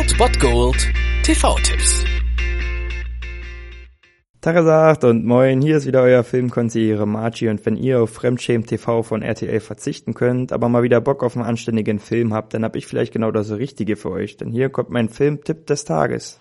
Old 0.00 0.40
Gold 0.40 0.92
TV-Tipps. 1.24 2.04
Tagesacht 4.40 5.04
und 5.04 5.26
moin, 5.26 5.60
hier 5.60 5.76
ist 5.76 5.86
wieder 5.86 6.00
euer 6.00 6.24
Filmkonsigliere 6.24 7.06
Margie 7.06 7.50
und 7.50 7.66
wenn 7.66 7.76
ihr 7.76 8.00
auf 8.00 8.08
Fremdschämen 8.08 8.66
TV 8.66 9.02
von 9.02 9.20
RTL 9.20 9.60
verzichten 9.60 10.14
könnt, 10.14 10.54
aber 10.54 10.70
mal 10.70 10.82
wieder 10.82 11.02
Bock 11.02 11.22
auf 11.22 11.36
einen 11.36 11.44
anständigen 11.44 11.98
Film 11.98 12.32
habt, 12.32 12.54
dann 12.54 12.64
hab 12.64 12.76
ich 12.76 12.86
vielleicht 12.86 13.12
genau 13.12 13.30
das 13.30 13.50
Richtige 13.50 13.96
für 13.96 14.10
euch, 14.10 14.38
denn 14.38 14.50
hier 14.50 14.70
kommt 14.70 14.88
mein 14.88 15.10
Filmtipp 15.10 15.66
des 15.66 15.84
Tages. 15.84 16.40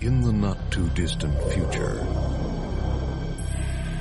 In 0.00 0.22
the 0.22 0.32
not 0.32 0.56
too 0.70 0.88
distant 0.96 1.34
future, 1.52 1.94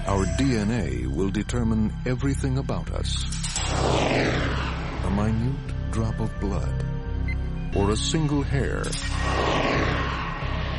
our 0.07 0.25
DNA 0.37 1.13
will 1.13 1.29
determine 1.29 1.91
everything 2.05 2.57
about 2.57 2.89
us. 2.97 3.25
A 5.05 5.09
minute 5.09 5.57
drop 5.91 6.17
of 6.21 6.29
blood 6.39 6.92
or 7.75 7.91
a 7.91 7.95
single 7.95 8.43
hair 8.43 8.83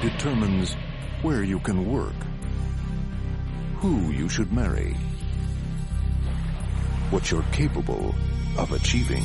determines 0.00 0.76
where 1.22 1.42
you 1.42 1.58
can 1.60 1.90
work, 1.90 2.14
who 3.76 4.10
you 4.10 4.28
should 4.28 4.52
marry, 4.52 4.94
what 7.10 7.30
you're 7.30 7.44
capable 7.52 8.14
of 8.58 8.72
achieving. 8.72 9.24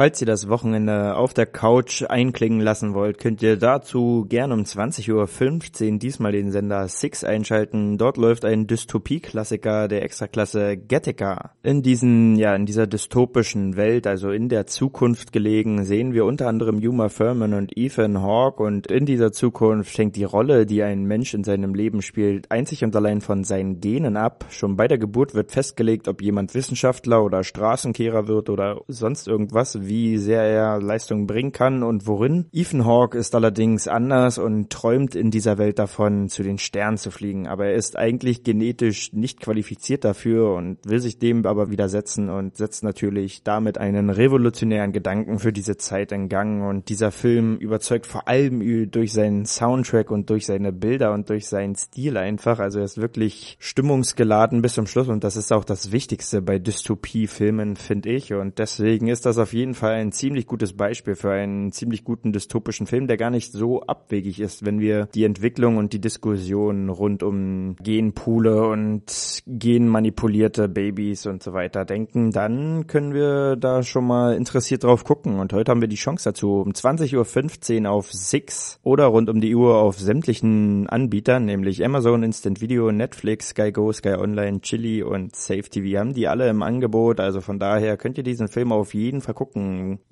Falls 0.00 0.18
ihr 0.22 0.26
das 0.26 0.48
Wochenende 0.48 1.14
auf 1.14 1.34
der 1.34 1.44
Couch 1.44 2.04
einklingen 2.08 2.62
lassen 2.62 2.94
wollt, 2.94 3.18
könnt 3.18 3.42
ihr 3.42 3.58
dazu 3.58 4.24
gerne 4.26 4.54
um 4.54 4.62
20.15 4.62 5.92
Uhr 5.92 5.98
diesmal 5.98 6.32
den 6.32 6.52
Sender 6.52 6.88
Six 6.88 7.22
einschalten. 7.22 7.98
Dort 7.98 8.16
läuft 8.16 8.46
ein 8.46 8.66
Dystopie-Klassiker 8.66 9.88
der 9.88 10.02
Extraklasse 10.02 10.78
Gattaca. 10.78 11.50
In 11.62 11.82
diesen, 11.82 12.36
ja, 12.36 12.54
in 12.54 12.64
dieser 12.64 12.86
dystopischen 12.86 13.76
Welt, 13.76 14.06
also 14.06 14.30
in 14.30 14.48
der 14.48 14.66
Zukunft 14.66 15.32
gelegen, 15.32 15.84
sehen 15.84 16.14
wir 16.14 16.24
unter 16.24 16.48
anderem 16.48 16.78
Yuma 16.78 17.10
Furman 17.10 17.52
und 17.52 17.76
Ethan 17.76 18.22
Hawke 18.22 18.62
und 18.62 18.86
in 18.86 19.04
dieser 19.04 19.32
Zukunft 19.32 19.98
hängt 19.98 20.16
die 20.16 20.24
Rolle, 20.24 20.64
die 20.64 20.82
ein 20.82 21.04
Mensch 21.04 21.34
in 21.34 21.44
seinem 21.44 21.74
Leben 21.74 22.00
spielt, 22.00 22.50
einzig 22.50 22.84
und 22.84 22.96
allein 22.96 23.20
von 23.20 23.44
seinen 23.44 23.82
Genen 23.82 24.16
ab. 24.16 24.46
Schon 24.48 24.76
bei 24.76 24.88
der 24.88 24.96
Geburt 24.96 25.34
wird 25.34 25.52
festgelegt, 25.52 26.08
ob 26.08 26.22
jemand 26.22 26.54
Wissenschaftler 26.54 27.22
oder 27.22 27.44
Straßenkehrer 27.44 28.28
wird 28.28 28.48
oder 28.48 28.80
sonst 28.88 29.28
irgendwas 29.28 29.89
wie 29.90 30.16
sehr 30.18 30.42
er 30.42 30.80
Leistung 30.80 31.26
bringen 31.26 31.52
kann 31.52 31.82
und 31.82 32.06
worin. 32.06 32.46
Ethan 32.52 32.86
Hawke 32.86 33.18
ist 33.18 33.34
allerdings 33.34 33.88
anders 33.88 34.38
und 34.38 34.70
träumt 34.70 35.16
in 35.16 35.30
dieser 35.30 35.58
Welt 35.58 35.80
davon, 35.80 36.28
zu 36.28 36.42
den 36.44 36.58
Sternen 36.58 36.96
zu 36.96 37.10
fliegen. 37.10 37.48
Aber 37.48 37.66
er 37.66 37.74
ist 37.74 37.98
eigentlich 37.98 38.44
genetisch 38.44 39.12
nicht 39.12 39.40
qualifiziert 39.40 40.04
dafür 40.04 40.54
und 40.54 40.78
will 40.86 41.00
sich 41.00 41.18
dem 41.18 41.44
aber 41.44 41.70
widersetzen 41.70 42.30
und 42.30 42.56
setzt 42.56 42.84
natürlich 42.84 43.42
damit 43.42 43.78
einen 43.78 44.10
revolutionären 44.10 44.92
Gedanken 44.92 45.40
für 45.40 45.52
diese 45.52 45.76
Zeit 45.76 46.12
in 46.12 46.28
Gang. 46.28 46.62
Und 46.62 46.88
dieser 46.88 47.10
Film 47.10 47.56
überzeugt 47.56 48.06
vor 48.06 48.28
allem 48.28 48.90
durch 48.90 49.12
seinen 49.12 49.44
Soundtrack 49.44 50.12
und 50.12 50.30
durch 50.30 50.46
seine 50.46 50.72
Bilder 50.72 51.12
und 51.12 51.28
durch 51.30 51.48
seinen 51.48 51.74
Stil 51.74 52.16
einfach. 52.16 52.60
Also 52.60 52.78
er 52.78 52.84
ist 52.84 52.98
wirklich 52.98 53.56
stimmungsgeladen 53.58 54.62
bis 54.62 54.74
zum 54.74 54.86
Schluss 54.86 55.08
und 55.08 55.24
das 55.24 55.36
ist 55.36 55.52
auch 55.52 55.64
das 55.64 55.90
Wichtigste 55.90 56.42
bei 56.42 56.60
Dystopie-Filmen, 56.60 57.74
finde 57.74 58.10
ich. 58.10 58.32
Und 58.34 58.60
deswegen 58.60 59.08
ist 59.08 59.26
das 59.26 59.36
auf 59.36 59.52
jeden 59.52 59.74
Fall 59.80 59.94
ein 59.94 60.12
ziemlich 60.12 60.46
gutes 60.46 60.74
Beispiel 60.74 61.16
für 61.16 61.32
einen 61.32 61.72
ziemlich 61.72 62.04
guten 62.04 62.32
dystopischen 62.32 62.86
Film, 62.86 63.06
der 63.06 63.16
gar 63.16 63.30
nicht 63.30 63.52
so 63.52 63.82
abwegig 63.82 64.40
ist, 64.40 64.64
wenn 64.64 64.78
wir 64.78 65.06
die 65.06 65.24
Entwicklung 65.24 65.78
und 65.78 65.92
die 65.92 66.00
Diskussion 66.00 66.88
rund 66.88 67.22
um 67.22 67.76
Genpoole 67.82 68.68
und 68.68 69.42
genmanipulierte 69.46 70.68
Babys 70.68 71.26
und 71.26 71.42
so 71.42 71.52
weiter 71.52 71.84
denken, 71.84 72.30
dann 72.30 72.86
können 72.86 73.14
wir 73.14 73.56
da 73.56 73.82
schon 73.82 74.06
mal 74.06 74.34
interessiert 74.34 74.84
drauf 74.84 75.04
gucken. 75.04 75.40
Und 75.40 75.52
heute 75.52 75.70
haben 75.70 75.80
wir 75.80 75.88
die 75.88 75.96
Chance 75.96 76.30
dazu 76.30 76.60
um 76.60 76.72
20.15 76.72 77.84
Uhr 77.84 77.90
auf 77.90 78.12
Six 78.12 78.78
oder 78.82 79.06
rund 79.06 79.30
um 79.30 79.40
die 79.40 79.54
Uhr 79.54 79.76
auf 79.76 79.98
sämtlichen 79.98 80.88
Anbietern, 80.88 81.46
nämlich 81.46 81.84
Amazon 81.84 82.22
Instant 82.22 82.60
Video, 82.60 82.92
Netflix, 82.92 83.48
Sky 83.48 83.72
Go, 83.72 83.92
Sky 83.92 84.14
Online, 84.14 84.60
Chili 84.60 85.02
und 85.02 85.34
Safe 85.34 85.62
TV 85.62 85.98
haben 85.98 86.14
die 86.14 86.28
alle 86.28 86.48
im 86.48 86.62
Angebot. 86.62 87.18
Also 87.20 87.40
von 87.40 87.58
daher 87.58 87.96
könnt 87.96 88.18
ihr 88.18 88.24
diesen 88.24 88.48
Film 88.48 88.72
auf 88.72 88.94
jeden 88.94 89.20
Fall 89.20 89.34
gucken. 89.34 89.59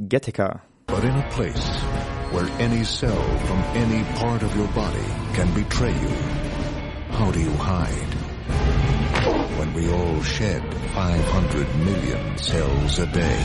Gattaca. 0.00 0.60
But 0.86 1.04
in 1.04 1.14
a 1.14 1.28
place 1.30 1.68
where 2.32 2.48
any 2.58 2.84
cell 2.84 3.22
from 3.46 3.58
any 3.76 4.04
part 4.18 4.42
of 4.42 4.54
your 4.56 4.68
body 4.68 5.08
can 5.34 5.52
betray 5.54 5.92
you, 5.92 6.16
how 7.10 7.30
do 7.30 7.40
you 7.40 7.52
hide? 7.52 8.14
When 9.58 9.74
we 9.74 9.90
all 9.90 10.22
shed 10.22 10.62
500 10.94 11.76
million 11.84 12.38
cells 12.38 12.98
a 12.98 13.06
day. 13.06 13.44